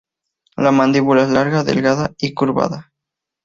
[0.57, 2.91] La mandíbula es larga, delgada y curvada.